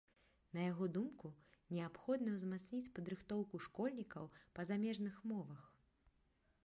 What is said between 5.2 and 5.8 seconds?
мовах.